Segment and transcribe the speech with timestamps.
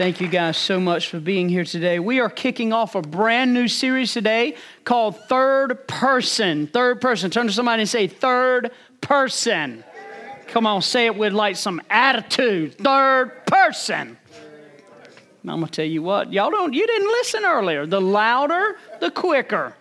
[0.00, 1.98] Thank you guys so much for being here today.
[1.98, 6.68] We are kicking off a brand new series today called Third Person.
[6.68, 7.30] Third Person.
[7.30, 8.70] Turn to somebody and say, Third
[9.02, 9.84] Person.
[10.46, 12.78] Come on, say it with like some attitude.
[12.78, 14.16] Third Person.
[15.42, 17.84] I'm gonna tell you what, y'all don't, you didn't listen earlier.
[17.84, 19.74] The louder, the quicker.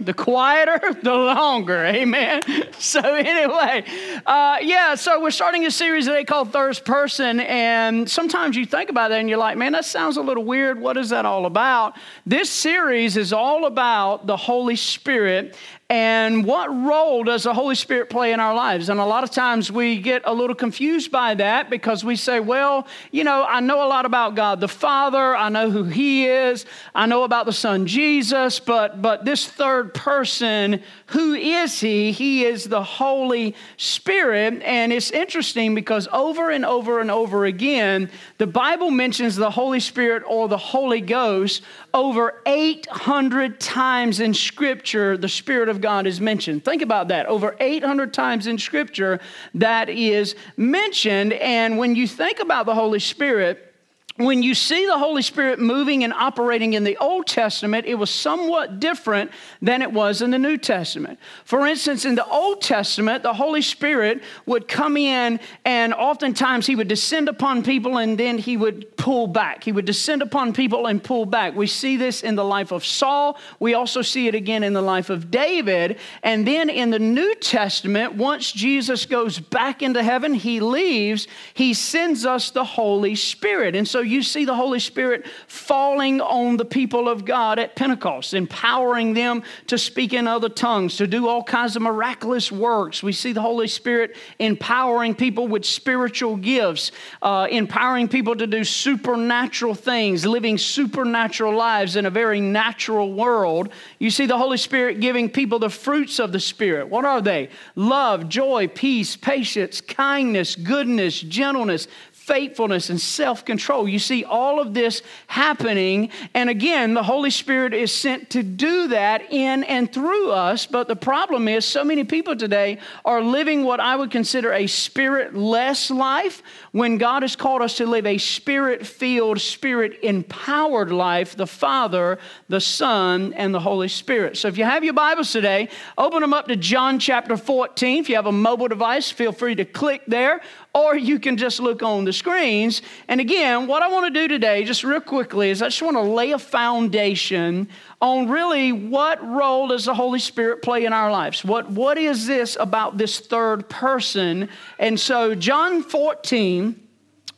[0.00, 1.84] The quieter, the longer.
[1.84, 2.42] Amen.
[2.82, 3.84] So, anyway,
[4.26, 7.38] uh, yeah, so we're starting a series today called Third Person.
[7.38, 10.80] And sometimes you think about that and you're like, man, that sounds a little weird.
[10.80, 11.94] What is that all about?
[12.26, 15.54] This series is all about the Holy Spirit
[15.92, 18.88] and what role does the Holy Spirit play in our lives?
[18.88, 22.40] And a lot of times we get a little confused by that because we say,
[22.40, 26.26] well, you know, I know a lot about God the Father, I know who He
[26.26, 32.10] is, I know about the Son Jesus, but but this third person, who is He?
[32.10, 34.62] He is the Holy Spirit.
[34.62, 39.80] And it's interesting because over and over and over again, the Bible mentions the Holy
[39.80, 41.60] Spirit or the Holy Ghost
[41.92, 46.64] over 800 times in Scripture, the Spirit of God is mentioned.
[46.64, 47.26] Think about that.
[47.26, 49.20] Over 800 times in Scripture,
[49.54, 51.34] that is mentioned.
[51.34, 53.71] And when you think about the Holy Spirit,
[54.16, 58.10] when you see the Holy Spirit moving and operating in the Old Testament, it was
[58.10, 59.30] somewhat different
[59.62, 61.18] than it was in the New Testament.
[61.44, 66.76] For instance, in the Old Testament, the Holy Spirit would come in and oftentimes he
[66.76, 69.64] would descend upon people and then he would pull back.
[69.64, 71.56] He would descend upon people and pull back.
[71.56, 73.38] We see this in the life of Saul.
[73.60, 75.98] We also see it again in the life of David.
[76.22, 81.72] And then in the New Testament, once Jesus goes back into heaven, he leaves, he
[81.72, 83.74] sends us the Holy Spirit.
[83.74, 88.34] And so you see the Holy Spirit falling on the people of God at Pentecost,
[88.34, 93.02] empowering them to speak in other tongues, to do all kinds of miraculous works.
[93.02, 96.92] We see the Holy Spirit empowering people with spiritual gifts,
[97.22, 103.70] uh, empowering people to do supernatural things, living supernatural lives in a very natural world.
[103.98, 106.88] You see the Holy Spirit giving people the fruits of the Spirit.
[106.88, 107.48] What are they?
[107.74, 111.88] Love, joy, peace, patience, kindness, goodness, gentleness,
[112.22, 113.88] faithfulness and self control.
[113.88, 116.10] You see all of this happening.
[116.34, 120.66] And again, the Holy Spirit is sent to do that in and through us.
[120.66, 124.68] But the problem is, so many people today are living what I would consider a
[124.68, 130.92] spirit less life when God has called us to live a spirit filled, spirit empowered
[130.92, 132.18] life the Father,
[132.48, 134.36] the Son, and the Holy Spirit.
[134.36, 135.68] So if you have your Bibles today,
[135.98, 137.98] open them up to John chapter 14.
[137.98, 140.40] If you have a mobile device, feel free to click there
[140.74, 142.80] or you can just look on the screens.
[143.06, 145.96] And again, what I want to do today, just real quickly, is I just want
[145.96, 147.68] to lay a foundation
[148.00, 151.44] on really what role does the Holy Spirit play in our lives?
[151.44, 154.48] What, what is this about this third person?
[154.78, 156.80] And so, John 14,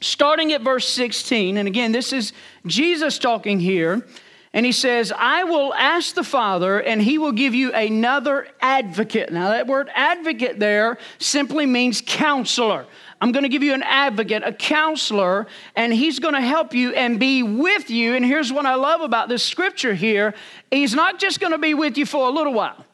[0.01, 2.33] starting at verse 16, and again, this is
[2.67, 4.07] Jesus talking here.
[4.55, 9.33] And he says, I will ask the Father, and he will give you another advocate.
[9.33, 12.87] Now, that word advocate there simply means counselor.
[13.21, 16.93] I'm going to give you an advocate, a counselor, and he's going to help you
[16.93, 18.15] and be with you.
[18.15, 20.35] And here's what I love about this scripture here
[20.71, 22.85] He's not just going to be with you for a little while.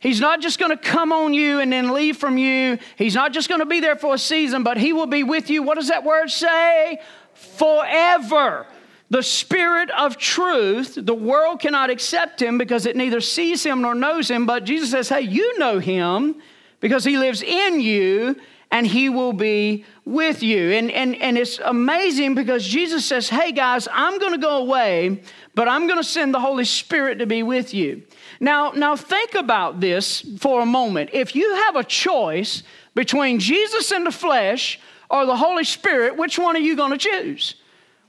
[0.00, 2.78] He's not just going to come on you and then leave from you.
[2.96, 5.50] He's not just going to be there for a season, but He will be with
[5.50, 5.62] you.
[5.62, 7.00] What does that word say?
[7.34, 8.66] Forever.
[9.10, 13.94] The Spirit of truth, the world cannot accept Him because it neither sees Him nor
[13.94, 16.36] knows Him, but Jesus says, Hey, you know Him
[16.80, 18.36] because He lives in you
[18.70, 20.70] and he will be with you.
[20.70, 25.22] And, and, and it's amazing because Jesus says, Hey guys, I'm going to go away,
[25.54, 28.02] but I'm going to send the Holy Spirit to be with you.
[28.38, 31.10] Now, now think about this for a moment.
[31.12, 32.62] If you have a choice
[32.94, 34.78] between Jesus in the flesh
[35.10, 37.56] or the Holy Spirit, which one are you going to choose?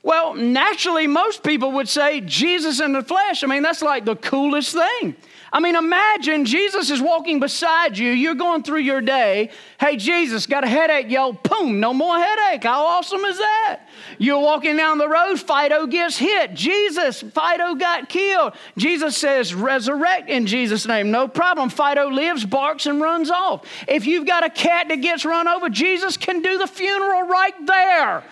[0.04, 3.44] Well, naturally, most people would say Jesus in the flesh.
[3.44, 5.16] I mean, that's like the coolest thing.
[5.54, 8.10] I mean, imagine Jesus is walking beside you.
[8.12, 9.52] You're going through your day.
[9.80, 11.34] Hey, Jesus, got a headache, yo.
[11.34, 12.64] Boom, no more headache.
[12.64, 13.82] How awesome is that?
[14.18, 16.54] You're walking down the road, Fido gets hit.
[16.54, 18.54] Jesus, Fido got killed.
[18.78, 21.12] Jesus says, resurrect in Jesus' name.
[21.12, 21.70] No problem.
[21.70, 23.66] Fido lives, barks, and runs off.
[23.90, 27.66] If you've got a cat that gets run over, Jesus can do the funeral right
[27.68, 28.24] there.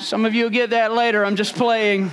[0.00, 1.24] Some of you will get that later.
[1.24, 2.10] I'm just playing.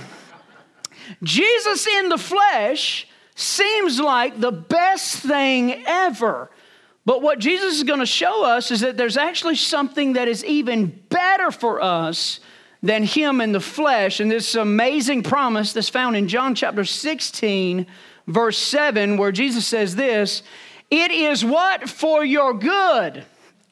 [1.22, 6.50] Jesus in the flesh seems like the best thing ever.
[7.06, 10.44] But what Jesus is going to show us is that there's actually something that is
[10.44, 12.40] even better for us
[12.82, 14.20] than Him in the flesh.
[14.20, 17.86] And this amazing promise that's found in John chapter 16,
[18.26, 20.42] verse 7, where Jesus says this
[20.90, 21.88] It is what?
[21.88, 23.24] For your good.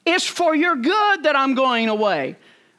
[0.07, 2.37] It's for your good that I'm going away.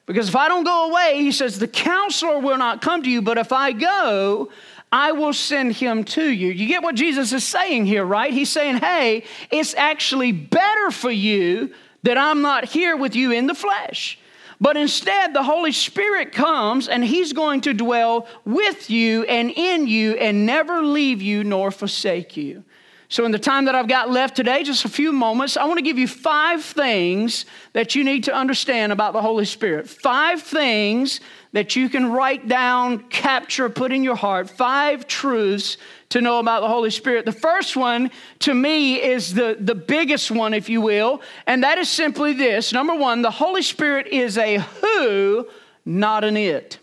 [0.08, 3.20] Because if I don't go away, he says, the counselor will not come to you,
[3.20, 4.48] but if I go,
[4.90, 6.48] I will send him to you.
[6.48, 8.32] You get what Jesus is saying here, right?
[8.32, 11.74] He's saying, hey, it's actually better for you
[12.04, 14.18] that I'm not here with you in the flesh.
[14.58, 19.86] But instead, the Holy Spirit comes and He's going to dwell with you and in
[19.86, 22.64] you and never leave you nor forsake you.
[23.10, 25.78] So, in the time that I've got left today, just a few moments, I want
[25.78, 29.88] to give you five things that you need to understand about the Holy Spirit.
[29.88, 31.20] Five things
[31.52, 34.50] that you can write down, capture, put in your heart.
[34.50, 35.78] Five truths
[36.10, 37.24] to know about the Holy Spirit.
[37.24, 38.10] The first one,
[38.40, 42.74] to me, is the, the biggest one, if you will, and that is simply this.
[42.74, 45.48] Number one, the Holy Spirit is a who,
[45.86, 46.78] not an it.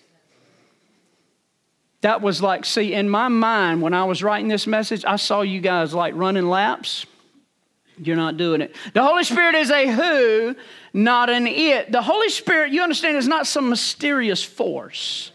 [2.06, 5.42] That was like, see, in my mind, when I was writing this message, I saw
[5.42, 7.08] you guys like running laps.
[7.98, 8.76] You're not doing it.
[8.94, 10.56] The Holy Spirit is a who,
[10.94, 11.92] not an it.
[11.92, 15.32] The Holy Spirit, you understand, is not some mysterious force.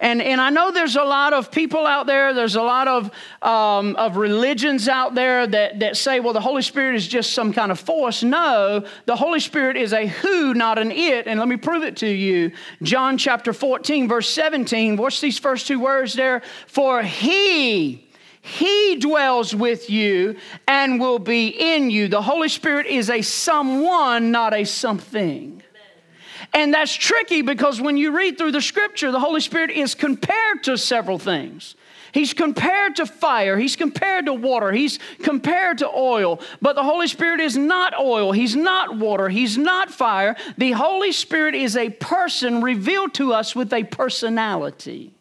[0.00, 3.10] And, and I know there's a lot of people out there, there's a lot of,
[3.42, 7.52] um, of religions out there that, that say, well, the Holy Spirit is just some
[7.52, 8.22] kind of force.
[8.22, 11.26] No, the Holy Spirit is a who, not an it.
[11.26, 12.50] And let me prove it to you.
[12.82, 14.96] John chapter 14, verse 17.
[14.96, 16.40] Watch these first two words there?
[16.66, 18.08] For he,
[18.40, 20.36] he dwells with you
[20.66, 22.08] and will be in you.
[22.08, 25.62] The Holy Spirit is a someone, not a something.
[26.52, 30.64] And that's tricky because when you read through the scripture, the Holy Spirit is compared
[30.64, 31.76] to several things.
[32.12, 33.56] He's compared to fire.
[33.56, 34.72] He's compared to water.
[34.72, 36.40] He's compared to oil.
[36.60, 38.32] But the Holy Spirit is not oil.
[38.32, 39.28] He's not water.
[39.28, 40.36] He's not fire.
[40.58, 45.14] The Holy Spirit is a person revealed to us with a personality.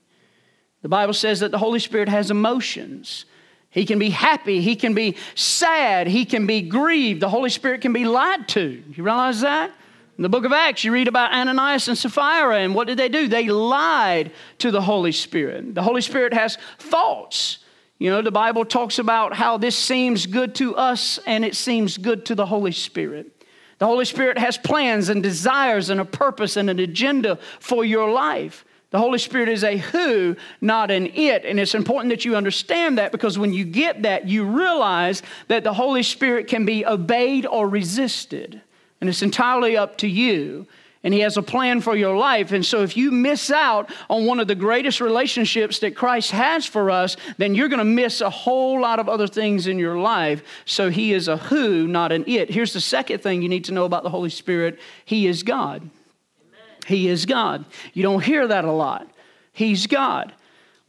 [0.82, 3.26] The Bible says that the Holy Spirit has emotions.
[3.70, 4.62] He can be happy.
[4.62, 6.08] He can be sad.
[6.08, 7.22] He can be grieved.
[7.22, 8.84] The Holy Spirit can be lied to.
[8.96, 9.72] You realize that?
[10.20, 13.08] In the book of Acts, you read about Ananias and Sapphira, and what did they
[13.08, 13.30] do?
[13.30, 15.74] They lied to the Holy Spirit.
[15.74, 17.60] The Holy Spirit has thoughts.
[18.00, 21.98] You know, the Bible talks about how this seems good to us and it seems
[21.98, 23.46] good to the Holy Spirit.
[23.78, 28.12] The Holy Spirit has plans and desires and a purpose and an agenda for your
[28.12, 28.66] life.
[28.90, 31.46] The Holy Spirit is a who, not an it.
[31.46, 35.64] And it's important that you understand that because when you get that, you realize that
[35.64, 38.62] the Holy Spirit can be obeyed or resisted.
[39.02, 40.68] And it's entirely up to you.
[41.04, 42.52] And He has a plan for your life.
[42.52, 46.66] And so, if you miss out on one of the greatest relationships that Christ has
[46.66, 49.98] for us, then you're going to miss a whole lot of other things in your
[49.98, 50.44] life.
[50.66, 52.50] So, He is a who, not an it.
[52.50, 55.84] Here's the second thing you need to know about the Holy Spirit He is God.
[55.84, 56.78] Amen.
[56.86, 57.64] He is God.
[57.94, 59.10] You don't hear that a lot.
[59.54, 60.34] He's God.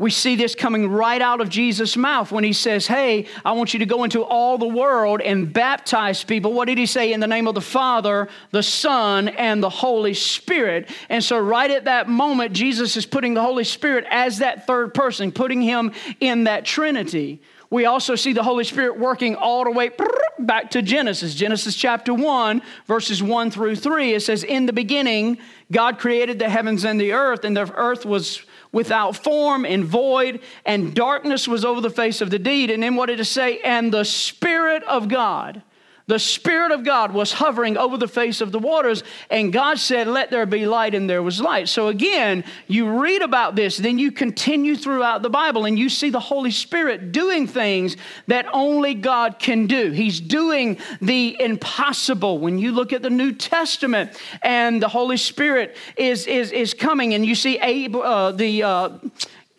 [0.00, 3.74] We see this coming right out of Jesus' mouth when he says, Hey, I want
[3.74, 6.54] you to go into all the world and baptize people.
[6.54, 7.12] What did he say?
[7.12, 10.88] In the name of the Father, the Son, and the Holy Spirit.
[11.10, 14.94] And so, right at that moment, Jesus is putting the Holy Spirit as that third
[14.94, 17.42] person, putting him in that Trinity.
[17.68, 19.90] We also see the Holy Spirit working all the way
[20.38, 21.34] back to Genesis.
[21.34, 24.14] Genesis chapter 1, verses 1 through 3.
[24.14, 25.36] It says, In the beginning,
[25.70, 28.42] God created the heavens and the earth, and the earth was
[28.72, 32.70] without form and void, and darkness was over the face of the deed.
[32.70, 33.58] And then what did it say?
[33.60, 35.62] And the Spirit of God
[36.10, 40.08] the Spirit of God was hovering over the face of the waters, and God said,
[40.08, 41.68] Let there be light, and there was light.
[41.68, 46.10] So again, you read about this, then you continue throughout the Bible, and you see
[46.10, 49.92] the Holy Spirit doing things that only God can do.
[49.92, 52.38] He's doing the impossible.
[52.40, 57.14] When you look at the New Testament, and the Holy Spirit is, is, is coming,
[57.14, 58.88] and you see Abe, uh, the uh,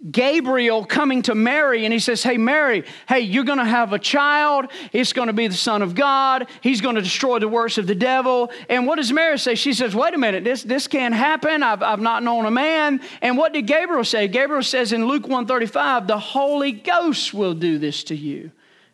[0.10, 4.00] Gabriel coming to Mary and he says, Hey, Mary, hey, you're going to have a
[4.00, 4.72] child.
[4.92, 6.48] It's going to be the Son of God.
[6.62, 8.52] He's going to destroy the works of the devil.
[8.68, 9.54] And what does Mary say?
[9.56, 11.62] She says, Wait a minute, this, this can't happen.
[11.62, 13.02] I've, I've not known a man.
[13.22, 14.28] And what did Gabriel say?
[14.28, 18.52] Gabriel says in Luke 135, The Holy Ghost will do this to you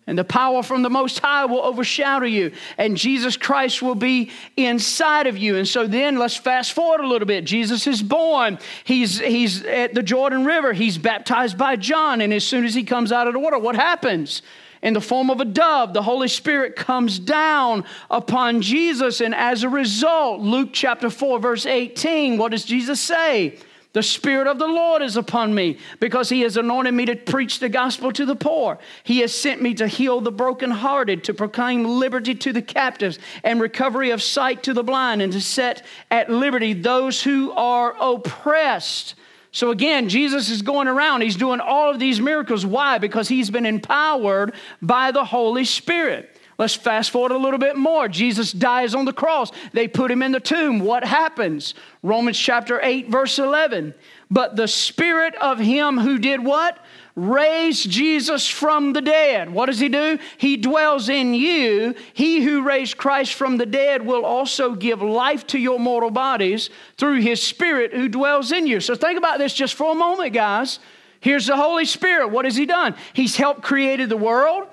[0.08, 4.32] and the power from the Most High will overshadow you, and Jesus Christ will be
[4.56, 5.58] inside of you.
[5.58, 7.44] And so then let's fast forward a little bit.
[7.44, 8.58] Jesus is born.
[8.86, 10.72] He's, he's at the Jordan River.
[10.72, 13.76] He's baptized by John, and as soon as he comes out of the water, what
[13.76, 14.42] happens?
[14.82, 19.64] In the form of a dove, the Holy Spirit comes down upon Jesus, and as
[19.64, 23.58] a result, Luke chapter 4, verse 18, what does Jesus say?
[23.94, 27.60] The Spirit of the Lord is upon me because He has anointed me to preach
[27.60, 28.78] the gospel to the poor.
[29.04, 33.60] He has sent me to heal the brokenhearted, to proclaim liberty to the captives, and
[33.62, 39.16] recovery of sight to the blind, and to set at liberty those who are oppressed.
[39.52, 42.66] So again, Jesus is going around, He's doing all of these miracles.
[42.66, 43.00] Why?
[43.00, 46.37] Because He's been empowered by the Holy Spirit.
[46.58, 48.08] Let's fast forward a little bit more.
[48.08, 49.52] Jesus dies on the cross.
[49.74, 50.80] They put him in the tomb.
[50.80, 51.76] What happens?
[52.02, 53.94] Romans chapter 8, verse 11.
[54.32, 56.80] But the spirit of him who did what?
[57.16, 59.52] Raised Jesus from the dead.
[59.52, 60.18] What does he do?
[60.38, 61.94] He dwells in you.
[62.14, 66.72] He who raised Christ from the dead will also give life to your mortal bodies
[66.98, 68.80] through his spirit who dwells in you.
[68.80, 70.80] So think about this just for a moment, guys.
[71.20, 72.30] Here's the Holy Spirit.
[72.30, 72.96] What has he done?
[73.14, 74.68] He's helped created the world.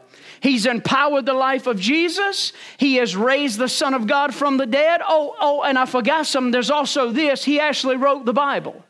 [0.44, 2.52] He's empowered the life of Jesus.
[2.76, 5.00] He has raised the Son of God from the dead.
[5.02, 6.50] Oh, oh, and I forgot something.
[6.50, 7.42] There's also this.
[7.42, 8.84] He actually wrote the Bible.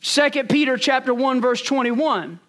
[0.00, 2.40] 2 Peter chapter 1, verse 21.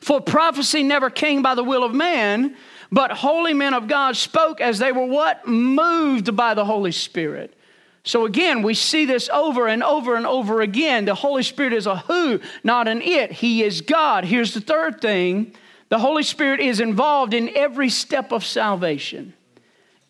[0.00, 2.54] For prophecy never came by the will of man,
[2.92, 5.48] but holy men of God spoke as they were what?
[5.48, 7.58] Moved by the Holy Spirit.
[8.04, 11.06] So again, we see this over and over and over again.
[11.06, 13.32] The Holy Spirit is a who, not an it.
[13.32, 14.24] He is God.
[14.24, 15.56] Here's the third thing
[15.88, 19.34] the Holy Spirit is involved in every step of salvation.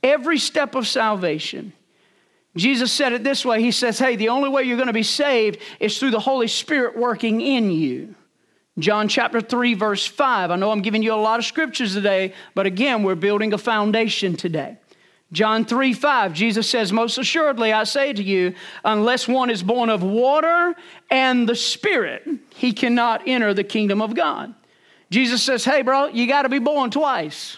[0.02, 1.73] Every step of salvation.
[2.56, 5.02] Jesus said it this way He says, Hey, the only way you're going to be
[5.02, 8.14] saved is through the Holy Spirit working in you.
[8.78, 10.50] John chapter 3, verse 5.
[10.52, 13.58] I know I'm giving you a lot of scriptures today, but again, we're building a
[13.58, 14.78] foundation today.
[15.30, 18.54] John 3 5, Jesus says, Most assuredly, I say to you,
[18.85, 20.75] unless one is born of water
[21.11, 24.54] and the Spirit, he cannot enter the kingdom of God.
[25.11, 27.57] Jesus says, Hey, bro, you got to be born twice.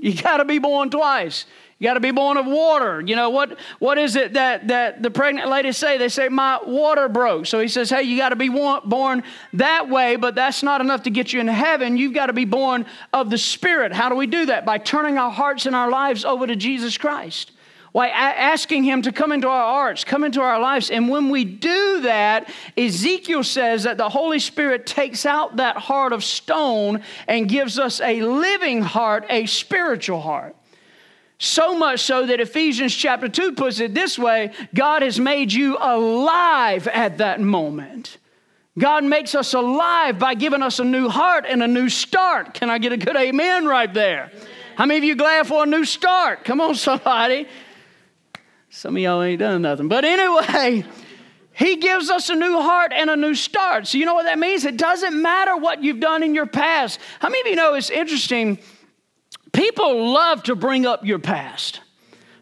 [0.00, 1.44] You got to be born twice.
[1.78, 3.00] You got to be born of water.
[3.00, 3.56] You know what?
[3.78, 5.96] What is it that that the pregnant ladies say?
[5.96, 7.46] They say my water broke.
[7.46, 11.04] So he says, "Hey, you got to be born that way, but that's not enough
[11.04, 11.96] to get you into heaven.
[11.96, 13.92] You've got to be born of the Spirit.
[13.92, 14.66] How do we do that?
[14.66, 17.52] By turning our hearts and our lives over to Jesus Christ."
[17.92, 20.90] Why, asking Him to come into our hearts, come into our lives.
[20.90, 26.12] And when we do that, Ezekiel says that the Holy Spirit takes out that heart
[26.12, 30.54] of stone and gives us a living heart, a spiritual heart.
[31.38, 35.78] So much so that Ephesians chapter 2 puts it this way God has made you
[35.80, 38.18] alive at that moment.
[38.76, 42.54] God makes us alive by giving us a new heart and a new start.
[42.54, 44.30] Can I get a good amen right there?
[44.32, 44.48] Amen.
[44.76, 46.44] How many of you glad for a new start?
[46.44, 47.48] Come on, somebody.
[48.70, 49.88] Some of y'all ain't done nothing.
[49.88, 50.84] But anyway,
[51.52, 53.86] he gives us a new heart and a new start.
[53.86, 54.64] So, you know what that means?
[54.64, 57.00] It doesn't matter what you've done in your past.
[57.20, 58.58] How many of you know it's interesting?
[59.52, 61.80] People love to bring up your past.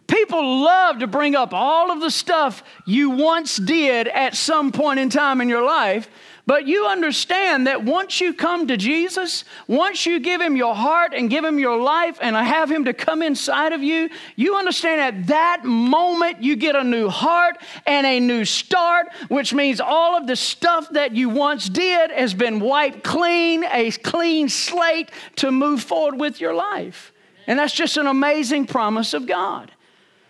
[0.06, 5.00] People love to bring up all of the stuff you once did at some point
[5.00, 6.08] in time in your life
[6.46, 11.12] but you understand that once you come to Jesus, once you give Him your heart
[11.12, 15.00] and give Him your life and have Him to come inside of you, you understand
[15.00, 20.16] at that moment you get a new heart and a new start, which means all
[20.16, 25.50] of the stuff that you once did has been wiped clean, a clean slate to
[25.50, 27.12] move forward with your life.
[27.48, 29.72] And that's just an amazing promise of God.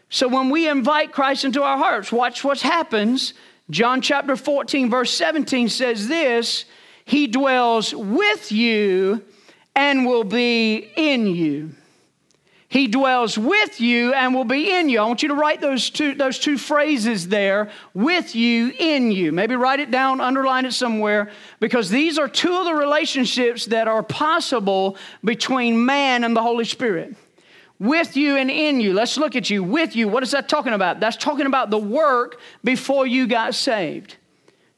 [0.09, 3.35] So when we invite Christ into our hearts, watch what happens
[3.71, 6.67] John chapter 14, verse 17 says this
[7.05, 9.23] He dwells with you
[9.75, 11.71] and will be in you.
[12.69, 14.99] He dwells with you and will be in you.
[14.99, 19.31] I want you to write those two, those two phrases there with you, in you.
[19.31, 21.31] Maybe write it down, underline it somewhere,
[21.61, 26.65] because these are two of the relationships that are possible between man and the Holy
[26.65, 27.15] Spirit
[27.79, 28.93] with you and in you.
[28.93, 30.09] Let's look at you with you.
[30.09, 31.01] What is that talking about?
[31.01, 34.17] That's talking about the work before you got saved.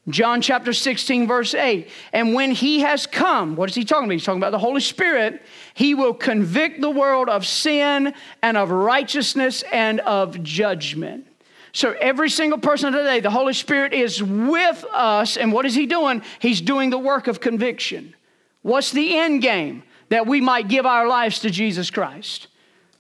[0.08, 1.88] John chapter 16, verse 8.
[2.12, 4.14] And when he has come, what is he talking about?
[4.14, 5.42] He's talking about the Holy Spirit.
[5.74, 11.26] He will convict the world of sin and of righteousness and of judgment.
[11.72, 15.36] So every single person today, the Holy Spirit is with us.
[15.36, 16.22] And what is he doing?
[16.38, 18.14] He's doing the work of conviction.
[18.62, 19.82] What's the end game?
[20.08, 22.48] That we might give our lives to Jesus Christ.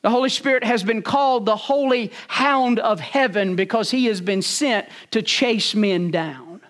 [0.02, 4.42] The Holy Spirit has been called the holy hound of heaven because he has been
[4.42, 6.60] sent to chase men down.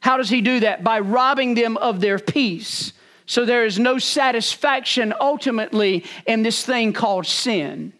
[0.00, 0.84] How does he do that?
[0.84, 2.92] By robbing them of their peace.
[3.26, 7.92] So there is no satisfaction ultimately in this thing called sin.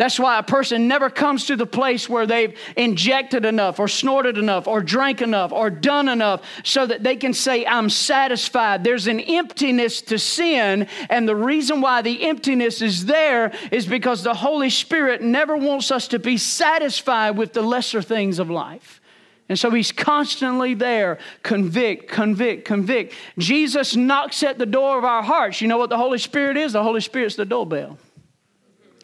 [0.00, 4.38] That's why a person never comes to the place where they've injected enough or snorted
[4.38, 8.82] enough or drank enough or done enough so that they can say, I'm satisfied.
[8.82, 10.88] There's an emptiness to sin.
[11.10, 15.90] And the reason why the emptiness is there is because the Holy Spirit never wants
[15.90, 19.02] us to be satisfied with the lesser things of life.
[19.50, 23.12] And so he's constantly there, convict, convict, convict.
[23.36, 25.60] Jesus knocks at the door of our hearts.
[25.60, 26.72] You know what the Holy Spirit is?
[26.72, 27.98] The Holy Spirit's the doorbell.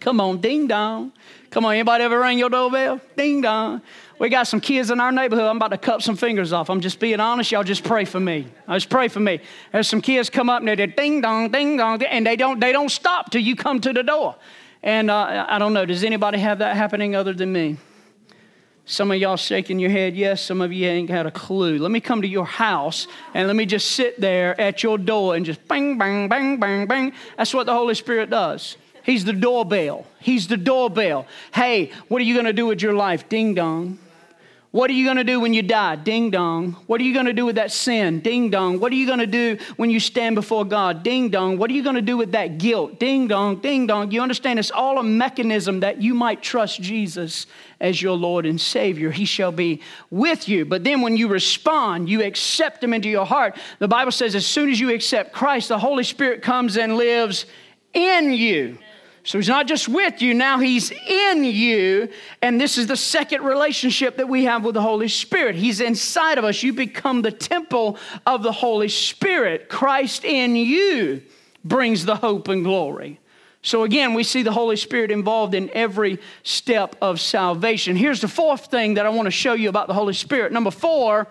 [0.01, 1.13] Come on, ding dong.
[1.51, 3.01] Come on, anybody ever ring your doorbell?
[3.17, 3.81] Ding dong.
[4.19, 5.47] We got some kids in our neighborhood.
[5.47, 6.71] I'm about to cut some fingers off.
[6.71, 7.53] I'm just being honest.
[7.53, 8.47] Y'all just pray for me.
[8.69, 9.41] Just pray for me.
[9.73, 12.61] There's some kids come up and they did ding dong, ding dong, and they don't
[12.61, 14.37] they don't stop till you come to the door.
[14.83, 17.77] And uh, I don't know, does anybody have that happening other than me?
[18.89, 20.41] Some of y'all shaking your head, yes.
[20.41, 21.79] Some of you ain't got a clue.
[21.79, 25.35] Let me come to your house and let me just sit there at your door
[25.35, 27.13] and just bang, bang, bang, bang, bang.
[27.37, 28.77] That's what the Holy Spirit does.
[29.07, 30.05] He's the doorbell.
[30.19, 31.27] He's the doorbell.
[31.55, 33.29] Hey, what are you going to do with your life?
[33.29, 34.01] Ding dong.
[34.73, 35.95] What are you going to do when you die?
[35.95, 36.73] Ding dong.
[36.89, 38.19] What are you going to do with that sin?
[38.19, 38.81] Ding dong.
[38.81, 41.05] What are you going to do when you stand before God?
[41.05, 41.57] Ding dong.
[41.57, 42.99] What are you going to do with that guilt?
[42.99, 44.11] Ding dong, ding dong.
[44.11, 47.47] You understand it's all a mechanism that you might trust Jesus
[47.81, 49.13] as your Lord and Savior.
[49.13, 50.67] He shall be with you.
[50.67, 53.57] But then when you respond, you accept Him into your heart.
[53.79, 57.47] The Bible says as soon as you accept Christ, the Holy Spirit comes and lives
[57.95, 58.79] in you.
[59.27, 62.09] So he's not just with you, now he's in you.
[62.43, 65.57] And this is the second relationship that we have with the Holy Spirit.
[65.57, 66.63] He's inside of us.
[66.63, 69.69] You become the temple of the Holy Spirit.
[69.69, 71.23] Christ in you
[71.65, 73.19] brings the hope and glory.
[73.63, 77.97] So again, we see the Holy Spirit involved in every step of salvation.
[77.97, 80.53] Here's the fourth thing that I want to show you about the Holy Spirit.
[80.53, 81.27] Number four,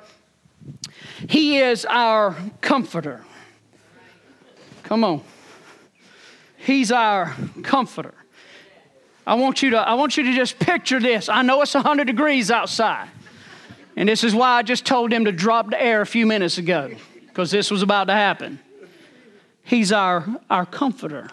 [1.29, 3.23] he is our comforter.
[4.83, 5.21] Come on.
[6.65, 8.15] He's our comforter.
[9.27, 11.29] I want you to, I want you to just picture this.
[11.29, 13.07] I know it's 100 degrees outside.
[13.95, 16.57] And this is why I just told him to drop the air a few minutes
[16.57, 16.91] ago,
[17.27, 18.59] because this was about to happen.
[19.63, 21.29] He's our, our comforter.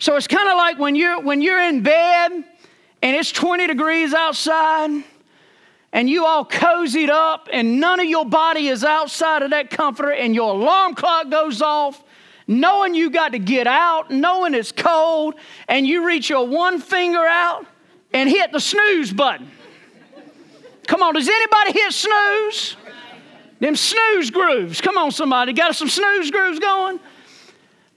[0.00, 4.12] So it's kind of like when you're, when you're in bed and it's 20 degrees
[4.12, 5.04] outside
[5.92, 10.10] and you all cozied up and none of your body is outside of that comforter
[10.10, 12.03] and your alarm clock goes off
[12.46, 15.34] knowing you got to get out, knowing it's cold,
[15.68, 17.66] and you reach your one finger out
[18.12, 19.50] and hit the snooze button.
[20.86, 22.76] Come on, does anybody hit snooze?
[23.60, 24.80] Them snooze grooves.
[24.80, 25.52] Come on, somebody.
[25.52, 27.00] Got some snooze grooves going?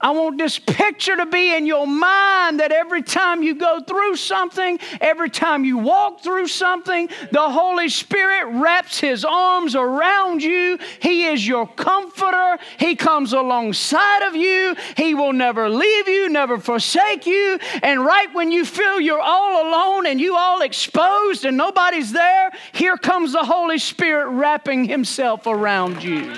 [0.00, 4.14] I want this picture to be in your mind that every time you go through
[4.14, 10.78] something, every time you walk through something, the Holy Spirit wraps His arms around you.
[11.00, 12.58] He is your comforter.
[12.78, 14.76] He comes alongside of you.
[14.96, 17.58] He will never leave you, never forsake you.
[17.82, 22.52] And right when you feel you're all alone and you all exposed and nobody's there,
[22.70, 26.36] here comes the Holy Spirit wrapping Himself around you.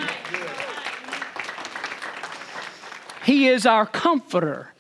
[3.25, 4.73] He is our comforter.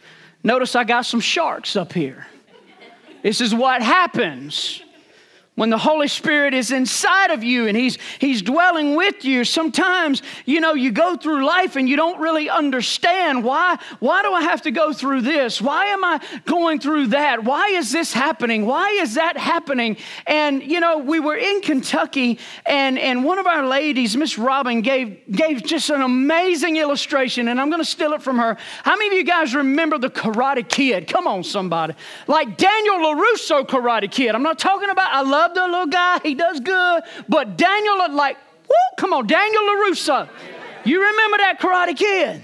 [0.42, 2.26] Notice I got some sharks up here.
[3.22, 4.83] This is what happens
[5.61, 10.23] when the Holy Spirit is inside of you and he's, he's dwelling with you, sometimes,
[10.46, 14.40] you know, you go through life and you don't really understand why, why do I
[14.40, 15.61] have to go through this?
[15.61, 17.44] Why am I going through that?
[17.44, 18.64] Why is this happening?
[18.64, 19.99] Why is that happening?
[20.27, 24.81] And, you know, we were in Kentucky and, and one of our ladies, Miss Robin,
[24.81, 28.57] gave, gave just an amazing illustration and I'm going to steal it from her.
[28.83, 31.07] How many of you guys remember the Karate Kid?
[31.07, 31.92] Come on, somebody.
[32.27, 34.35] Like Daniel LaRusso Karate Kid.
[34.35, 37.02] I'm not talking about, I love love the little guy, he does good.
[37.28, 38.36] But Daniel, like,
[38.68, 40.28] whoo, come on, Daniel LaRusso.
[40.84, 42.42] You remember that karate kid?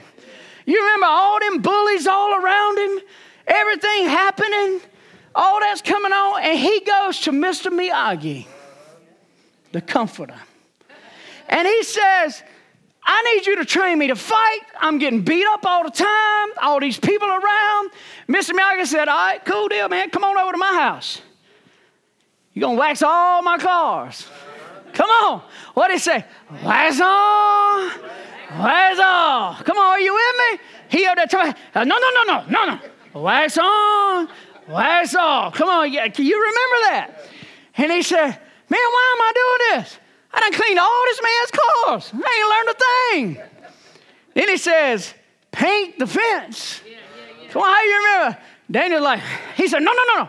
[0.66, 3.00] You remember all them bullies all around him,
[3.46, 4.80] everything happening,
[5.34, 7.70] all that's coming on, and he goes to Mr.
[7.70, 8.46] Miyagi,
[9.72, 10.34] the comforter.
[11.48, 12.42] And he says,
[13.04, 14.60] I need you to train me to fight.
[14.80, 17.92] I'm getting beat up all the time, all these people around.
[18.28, 18.50] Mr.
[18.50, 20.10] Miyagi said, All right, cool deal, man.
[20.10, 21.22] Come on over to my house.
[22.56, 24.26] You're going to wax all my cars.
[24.94, 25.42] Come on.
[25.74, 26.24] What did he say?
[26.64, 27.90] Wax on.
[28.58, 29.56] Wax on.
[29.62, 30.64] Come on, are you with me?
[30.88, 32.64] He up there telling uh, no, no, no, no, no,
[33.12, 33.20] no.
[33.20, 34.28] Wax on.
[34.68, 35.52] Wax off.
[35.52, 35.92] Come on.
[35.92, 37.28] Yeah, can you remember that?
[37.76, 38.40] And he said, man,
[38.70, 39.98] why am I doing this?
[40.32, 42.10] I done cleaned all this man's cars.
[42.14, 43.70] I ain't learned a thing.
[44.32, 45.12] Then he says,
[45.52, 46.80] paint the fence.
[47.50, 48.38] Come on, how do you remember?
[48.70, 49.20] Daniel's like,
[49.56, 50.28] he said, no, no, no, no.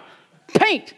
[0.60, 0.94] Paint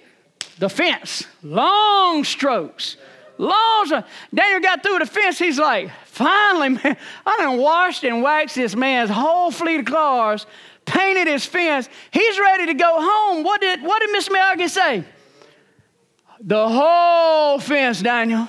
[0.59, 1.25] the fence.
[1.41, 2.97] Long strokes.
[3.37, 4.03] Long
[4.35, 5.39] Daniel got through the fence.
[5.39, 10.45] He's like, finally, man, I done washed and waxed this man's whole fleet of cars,
[10.85, 11.87] painted his fence.
[12.11, 13.43] He's ready to go home.
[13.43, 15.05] What did, what did Miss Miyagi say?
[16.41, 18.47] The whole fence, Daniel.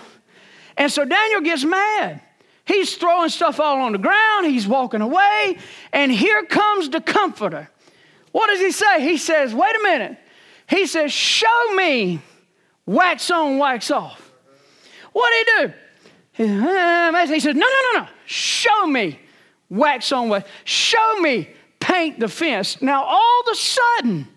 [0.76, 2.20] And so Daniel gets mad.
[2.64, 4.46] He's throwing stuff all on the ground.
[4.46, 5.58] He's walking away.
[5.92, 7.68] And here comes the comforter.
[8.32, 9.02] What does he say?
[9.02, 10.18] He says, Wait a minute.
[10.70, 12.22] He says, Show me
[12.86, 14.32] wax on, wax off.
[15.12, 15.72] What did
[16.36, 17.32] he do?
[17.34, 18.08] He says, No, no, no, no.
[18.24, 19.18] Show me
[19.68, 20.48] wax on, wax.
[20.64, 22.80] Show me paint the fence.
[22.80, 24.28] Now, all of a sudden,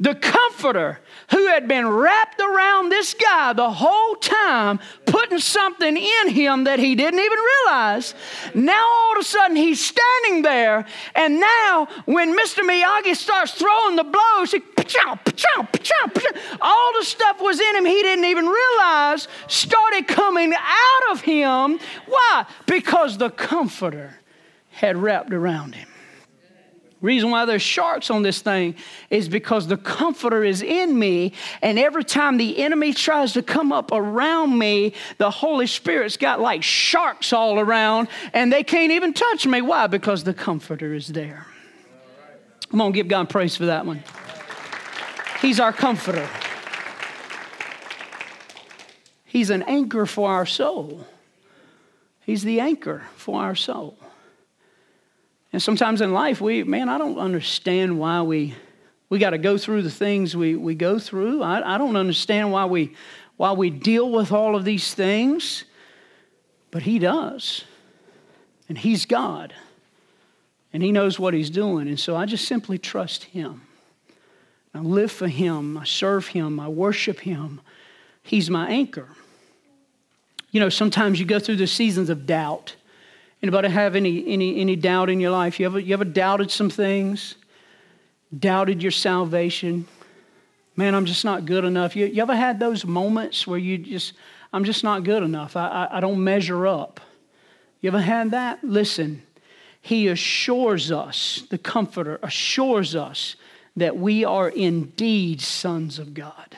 [0.00, 6.28] the comforter who had been wrapped around this guy the whole time, putting something in
[6.28, 8.14] him that he didn't even realize.
[8.54, 12.68] Now all of a sudden he's standing there, and now when Mr.
[12.68, 17.84] Miyagi starts throwing the blows, he pa-chow, pa-chow, pa-chow, all the stuff was in him
[17.84, 21.78] he didn't even realize started coming out of him.
[22.06, 22.46] Why?
[22.66, 24.20] Because the comforter
[24.70, 25.88] had wrapped around him.
[27.02, 28.74] Reason why there's sharks on this thing
[29.10, 33.70] is because the comforter is in me, and every time the enemy tries to come
[33.70, 39.12] up around me, the Holy Spirit's got like sharks all around, and they can't even
[39.12, 39.60] touch me.
[39.60, 39.86] Why?
[39.88, 41.46] Because the comforter is there.
[42.70, 44.02] Come on, give God praise for that one.
[45.42, 46.26] He's our comforter.
[49.26, 51.06] He's an anchor for our soul.
[52.20, 53.98] He's the anchor for our soul.
[55.56, 58.54] And sometimes in life, we, man, I don't understand why we,
[59.08, 61.42] we got to go through the things we, we go through.
[61.42, 62.94] I, I don't understand why we,
[63.38, 65.64] why we deal with all of these things,
[66.70, 67.64] but He does.
[68.68, 69.54] And He's God.
[70.74, 71.88] And He knows what He's doing.
[71.88, 73.62] And so I just simply trust Him.
[74.74, 75.78] I live for Him.
[75.78, 76.60] I serve Him.
[76.60, 77.62] I worship Him.
[78.22, 79.08] He's my anchor.
[80.50, 82.74] You know, sometimes you go through the seasons of doubt.
[83.42, 85.60] Anybody have any, any, any doubt in your life?
[85.60, 87.36] You ever, you ever doubted some things?
[88.36, 89.86] Doubted your salvation?
[90.74, 91.96] Man, I'm just not good enough.
[91.96, 94.14] You, you ever had those moments where you just,
[94.52, 95.56] I'm just not good enough.
[95.56, 97.00] I, I, I don't measure up.
[97.80, 98.64] You ever had that?
[98.64, 99.22] Listen,
[99.80, 103.36] he assures us, the Comforter assures us
[103.76, 106.56] that we are indeed sons of God.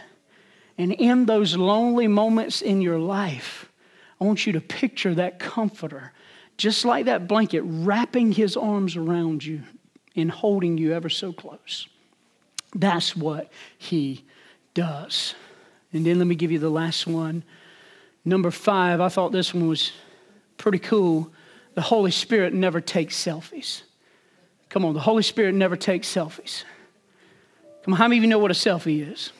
[0.79, 3.69] And in those lonely moments in your life,
[4.21, 6.13] I want you to picture that Comforter
[6.59, 9.63] just like that blanket, wrapping his arms around you
[10.15, 11.89] and holding you ever so close.
[12.75, 14.25] That's what he
[14.75, 15.35] does.
[15.93, 17.45] And then let me give you the last one.
[18.25, 19.93] Number five, I thought this one was
[20.59, 21.33] pretty cool.
[21.75, 23.83] The Holy Spirit never takes selfies.
[24.69, 26.65] Come on, the Holy Spirit never takes selfies.
[27.85, 29.33] Come on, how many of you know what a selfie is?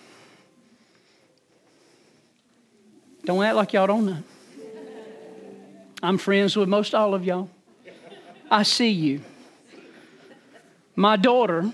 [3.25, 4.23] Don't act like y'all don't know.
[6.03, 7.51] I'm friends with most all of y'all.
[8.51, 9.21] I see you.
[10.95, 11.73] My daughter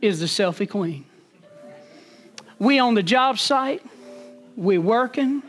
[0.00, 1.04] is the selfie queen.
[2.58, 3.82] We on the job site,
[4.56, 5.42] we working,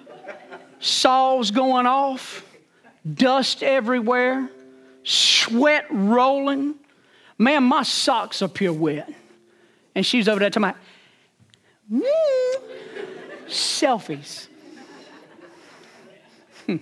[0.80, 2.46] saws going off,
[3.12, 4.50] dust everywhere,
[5.04, 6.76] sweat rolling.
[7.38, 9.10] Man, my socks are pure wet.
[9.96, 10.76] And she's over there talking
[11.90, 12.04] about,
[13.48, 14.48] selfies.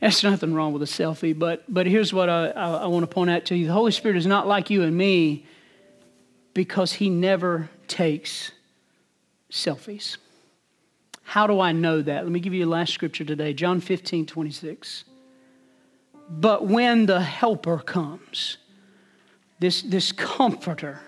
[0.00, 3.06] There's nothing wrong with a selfie, but, but here's what I, I, I want to
[3.06, 5.44] point out to you the Holy Spirit is not like you and me
[6.54, 8.52] because He never takes
[9.52, 10.16] selfies.
[11.22, 12.24] How do I know that?
[12.24, 15.04] Let me give you the last scripture today John 15, 26.
[16.30, 18.56] But when the helper comes,
[19.58, 21.00] this, this comforter,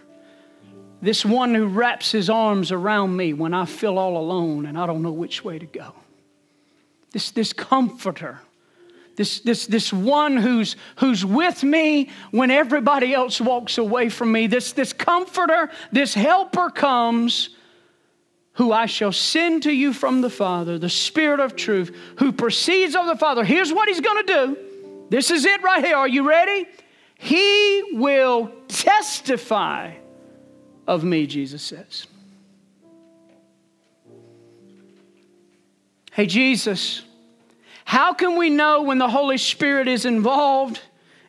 [1.01, 4.85] this one who wraps his arms around me when I feel all alone and I
[4.87, 5.95] don't know which way to go,
[7.13, 8.41] this, this comforter
[9.17, 14.47] this, this, this one who's, who's with me when everybody else walks away from me,
[14.47, 17.51] this, this comforter, this helper comes,
[18.55, 22.95] who I shall send to you from the Father, the Spirit of truth, who proceeds
[22.95, 23.45] of the Father.
[23.45, 24.57] Here's what he's going to do.
[25.09, 25.97] This is it right here.
[25.97, 26.67] Are you ready?
[27.19, 29.95] He will testify
[30.87, 32.07] of me, Jesus says.
[36.13, 37.03] Hey, Jesus.
[37.85, 40.81] How can we know when the Holy Spirit is involved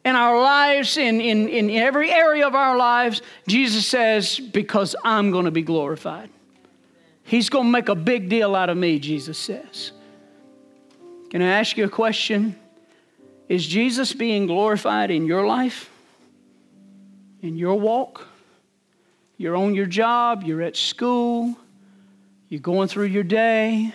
[0.05, 3.21] in our lives, in, in, in every area of our lives?
[3.47, 6.29] Jesus says, Because I'm going to be glorified.
[7.23, 9.91] He's going to make a big deal out of me, Jesus says.
[11.29, 12.55] Can I ask you a question?
[13.49, 15.89] Is Jesus being glorified in your life?
[17.41, 18.27] In your walk?
[19.37, 21.57] You're on your job, you're at school,
[22.49, 23.93] you're going through your day.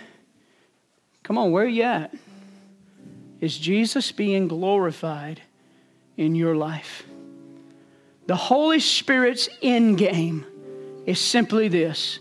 [1.23, 2.13] Come on, where are you at?
[3.41, 5.41] Is Jesus being glorified
[6.17, 7.03] in your life?
[8.27, 10.45] The Holy Spirit's end game
[11.05, 12.19] is simply this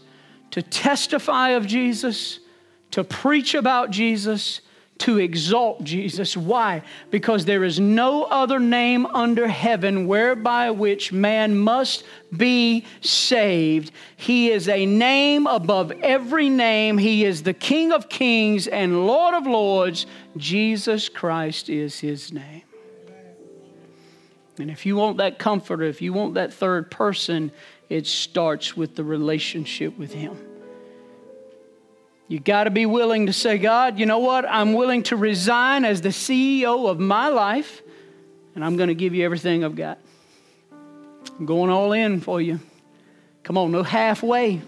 [0.52, 2.38] to testify of Jesus,
[2.92, 4.62] to preach about Jesus,
[4.98, 6.37] to exalt Jesus.
[6.37, 6.82] Why?
[7.11, 12.04] Because there is no other name under heaven whereby which man must
[12.37, 13.92] be saved.
[14.16, 16.98] He is a name above every name.
[16.98, 20.06] He is the King of kings and Lord of lords.
[20.37, 22.62] Jesus Christ is his name.
[24.58, 27.52] And if you want that comforter, if you want that third person
[27.88, 30.37] it starts with the relationship with Him.
[32.29, 34.45] You got to be willing to say, God, you know what?
[34.47, 37.81] I'm willing to resign as the CEO of my life,
[38.55, 39.99] and I'm going to give you everything I've got.
[41.38, 42.61] I'm going all in for you.
[43.45, 44.61] Come on, no halfway.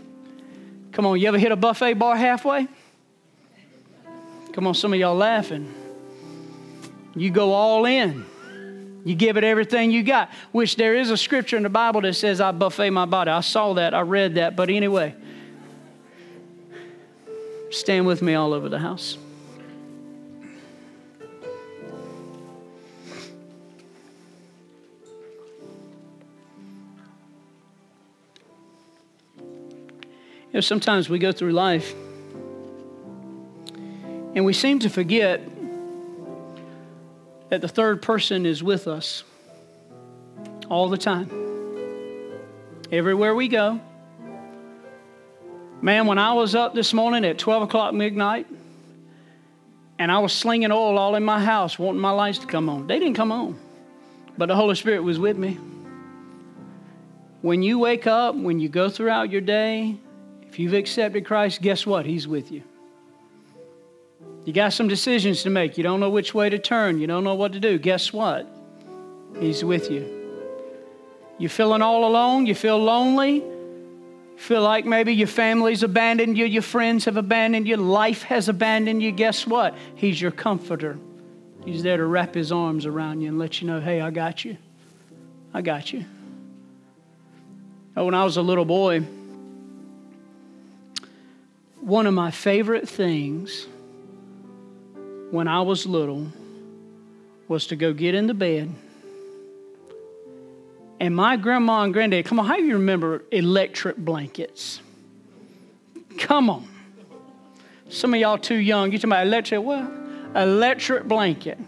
[0.92, 2.66] Come on, you ever hit a buffet bar halfway?
[4.52, 5.72] Come on, some of y'all laughing.
[7.14, 8.24] You go all in.
[9.04, 12.14] You give it everything you got, which there is a scripture in the Bible that
[12.14, 13.30] says, I buffet my body.
[13.30, 15.14] I saw that, I read that, but anyway,
[17.70, 19.16] stand with me all over the house.
[29.38, 31.94] You know, sometimes we go through life
[34.34, 35.40] and we seem to forget
[37.50, 39.22] that the third person is with us
[40.68, 41.30] all the time.
[42.90, 43.80] Everywhere we go.
[45.82, 48.46] Man, when I was up this morning at 12 o'clock midnight,
[49.98, 52.86] and I was slinging oil all in my house, wanting my lights to come on,
[52.86, 53.58] they didn't come on.
[54.36, 55.58] But the Holy Spirit was with me.
[57.40, 59.96] When you wake up, when you go throughout your day,
[60.42, 62.04] if you've accepted Christ, guess what?
[62.04, 62.62] He's with you.
[64.44, 65.78] You got some decisions to make.
[65.78, 66.98] You don't know which way to turn.
[66.98, 67.78] You don't know what to do.
[67.78, 68.46] Guess what?
[69.38, 70.18] He's with you.
[71.38, 72.44] You're feeling all alone?
[72.44, 73.42] You feel lonely?
[74.40, 79.02] Feel like maybe your family's abandoned you, your friends have abandoned you, life has abandoned
[79.02, 79.12] you.
[79.12, 79.76] Guess what?
[79.96, 80.98] He's your comforter.
[81.66, 84.42] He's there to wrap his arms around you and let you know, hey, I got
[84.42, 84.56] you.
[85.52, 86.06] I got you.
[87.94, 89.00] Oh, when I was a little boy,
[91.82, 93.66] one of my favorite things
[95.30, 96.28] when I was little
[97.46, 98.72] was to go get in the bed.
[101.00, 104.82] And my grandma and granddad, come on, how do you remember electric blankets?
[106.18, 106.68] Come on.
[107.88, 108.92] Some of y'all too young.
[108.92, 109.90] You talking about electric what?
[110.36, 111.58] Electric blanket.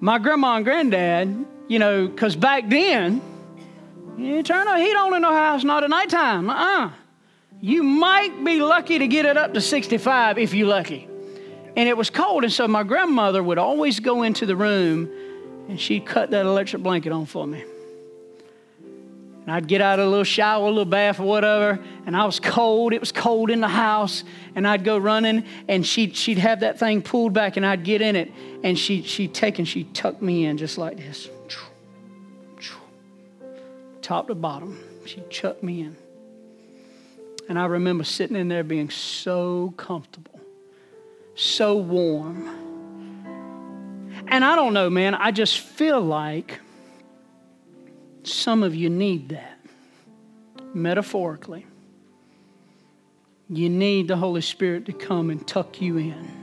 [0.00, 3.20] My grandma and granddad, you know, because back then,
[4.16, 6.48] you turn the heat on in the house, not at nighttime.
[6.48, 6.90] Uh-uh.
[7.60, 11.06] You might be lucky to get it up to 65 if you're lucky.
[11.76, 15.08] And it was cold, and so my grandmother would always go into the room
[15.68, 17.64] and she'd cut that electric blanket on for me.
[19.42, 22.24] And I'd get out of a little shower, a little bath, or whatever, and I
[22.24, 22.92] was cold.
[22.92, 24.22] It was cold in the house,
[24.54, 28.00] and I'd go running, and she'd, she'd have that thing pulled back, and I'd get
[28.00, 31.28] in it, and she, she'd take and she'd tuck me in just like this.
[34.02, 34.78] Top to bottom.
[35.06, 35.96] She'd chuck me in.
[37.48, 40.40] And I remember sitting in there being so comfortable,
[41.34, 42.48] so warm.
[44.28, 46.60] And I don't know, man, I just feel like
[48.24, 49.58] some of you need that,
[50.74, 51.66] metaphorically.
[53.48, 56.42] You need the Holy Spirit to come and tuck you in.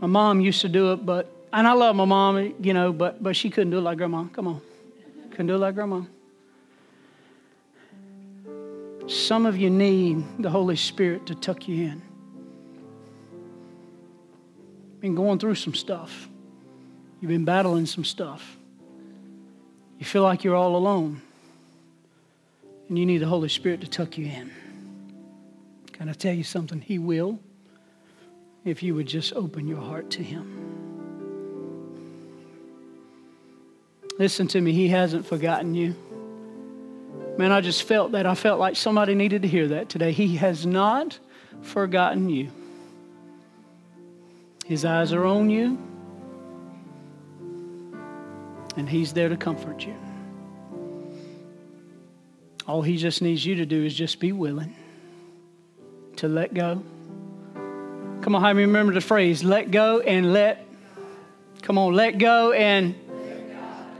[0.00, 3.22] My mom used to do it, but, and I love my mom, you know, but,
[3.22, 4.24] but she couldn't do it like grandma.
[4.24, 4.60] Come on.
[5.30, 6.02] Couldn't do it like grandma.
[9.06, 12.02] Some of you need the Holy Spirit to tuck you in.
[15.00, 16.28] Been going through some stuff.
[17.20, 18.56] You've been battling some stuff.
[19.98, 21.22] You feel like you're all alone.
[22.88, 24.50] And you need the Holy Spirit to tuck you in.
[25.92, 26.80] Can I tell you something?
[26.80, 27.38] He will
[28.64, 30.60] if you would just open your heart to Him.
[34.18, 35.94] Listen to me, He hasn't forgotten you.
[37.36, 38.26] Man, I just felt that.
[38.26, 40.12] I felt like somebody needed to hear that today.
[40.12, 41.18] He has not
[41.62, 42.50] forgotten you.
[44.64, 45.78] His eyes are on you,
[48.76, 49.94] and He's there to comfort you.
[52.66, 54.74] All He just needs you to do is just be willing
[56.16, 56.82] to let go.
[58.22, 60.66] Come on, how many remember the phrase, let go and let?
[61.62, 62.94] Come on, let go and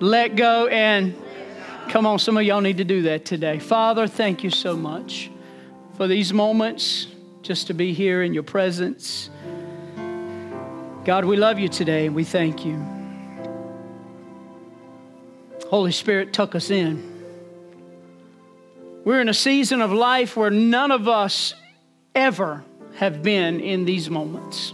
[0.00, 1.14] let go and
[1.88, 3.58] Come on, some of y'all need to do that today.
[3.58, 5.30] Father, thank you so much
[5.96, 7.06] for these moments
[7.42, 9.30] just to be here in your presence.
[11.04, 12.93] God, we love you today and we thank you.
[15.74, 17.02] Holy Spirit, tuck us in.
[19.04, 21.52] We're in a season of life where none of us
[22.14, 22.62] ever
[22.94, 24.72] have been in these moments.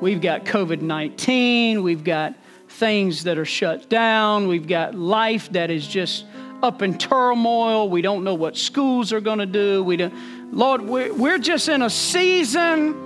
[0.00, 2.34] We've got COVID 19, we've got
[2.68, 4.48] things that are shut down.
[4.48, 6.24] We've got life that is just
[6.64, 7.88] up in turmoil.
[7.88, 9.84] We don't know what schools are going to do.
[9.84, 12.96] We don't, Lord, we're, we're just in a season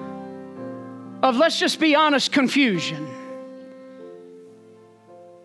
[1.23, 3.07] of, let's just be honest, confusion.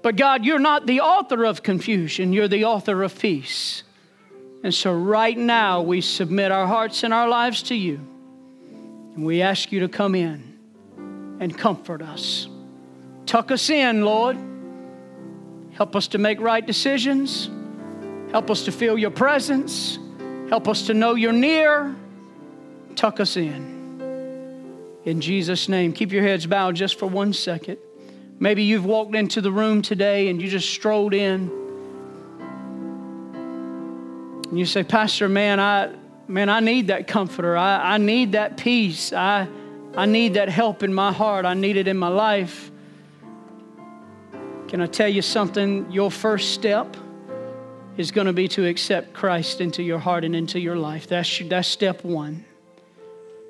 [0.01, 3.83] But God, you're not the author of confusion, you're the author of peace.
[4.63, 7.95] And so, right now, we submit our hearts and our lives to you.
[9.15, 10.59] And we ask you to come in
[11.39, 12.47] and comfort us.
[13.25, 14.37] Tuck us in, Lord.
[15.73, 17.49] Help us to make right decisions.
[18.31, 19.97] Help us to feel your presence.
[20.49, 21.95] Help us to know you're near.
[22.95, 23.71] Tuck us in.
[25.05, 27.77] In Jesus' name, keep your heads bowed just for one second.
[28.41, 31.51] Maybe you've walked into the room today and you just strolled in.
[34.49, 35.93] And you say, Pastor, man, I
[36.27, 37.55] man, I need that comforter.
[37.55, 39.13] I, I need that peace.
[39.13, 39.47] I
[39.95, 41.45] I need that help in my heart.
[41.45, 42.71] I need it in my life.
[44.69, 45.91] Can I tell you something?
[45.91, 46.97] Your first step
[47.97, 51.07] is going to be to accept Christ into your heart and into your life.
[51.07, 52.45] That's, that's step one.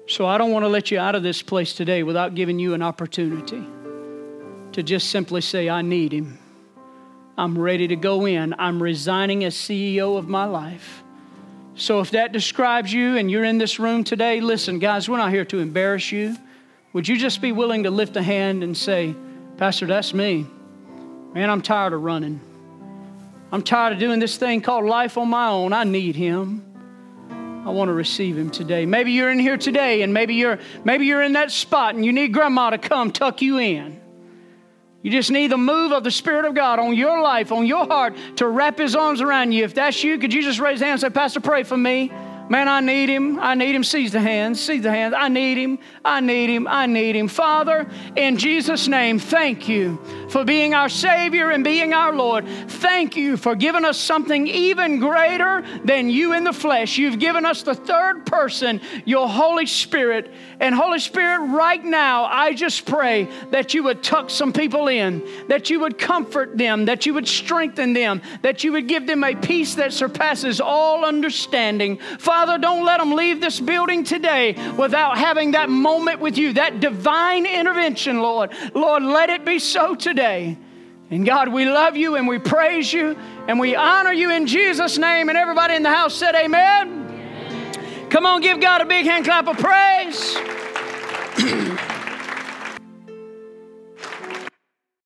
[0.08, 2.74] So I don't want to let you out of this place today without giving you
[2.74, 3.64] an opportunity
[4.74, 6.40] to just simply say, I need Him.
[7.38, 8.54] I'm ready to go in.
[8.58, 11.04] I'm resigning as CEO of my life.
[11.76, 15.32] So if that describes you and you're in this room today, listen, guys, we're not
[15.32, 16.36] here to embarrass you.
[16.94, 19.16] Would you just be willing to lift a hand and say,
[19.58, 20.46] Pastor, that's me.
[21.34, 22.42] Man, I'm tired of running.
[23.52, 25.72] I'm tired of doing this thing called life on my own.
[25.72, 26.66] I need him.
[27.66, 28.86] I want to receive him today.
[28.86, 32.12] Maybe you're in here today and maybe you're maybe you're in that spot and you
[32.12, 34.01] need grandma to come tuck you in.
[35.04, 37.86] You just need the move of the Spirit of God on your life, on your
[37.86, 39.64] heart, to wrap His arms around you.
[39.64, 42.12] If that's you, could you just raise a hand and say, Pastor, pray for me?
[42.52, 43.40] Man, I need him.
[43.40, 43.82] I need him.
[43.82, 44.60] Seize the hands.
[44.60, 45.16] Seize the hands.
[45.18, 45.80] I need him.
[46.04, 46.68] I need him.
[46.68, 47.30] I need him.
[47.30, 52.46] Father, in Jesus' name, thank you for being our Savior and being our Lord.
[52.68, 56.98] Thank you for giving us something even greater than you in the flesh.
[56.98, 60.30] You've given us the third person, your Holy Spirit.
[60.60, 65.24] And Holy Spirit, right now, I just pray that you would tuck some people in,
[65.48, 69.24] that you would comfort them, that you would strengthen them, that you would give them
[69.24, 71.98] a peace that surpasses all understanding.
[72.20, 76.54] Father, Father, don't let them leave this building today without having that moment with you,
[76.54, 78.52] that divine intervention, Lord.
[78.74, 80.58] Lord, let it be so today.
[81.12, 83.16] And God, we love you and we praise you
[83.48, 85.30] and we honor you in Jesus' name.
[85.30, 86.88] And everybody in the house said, Amen.
[86.88, 88.10] Amen.
[88.10, 90.36] Come on, give God a big hand clap of praise.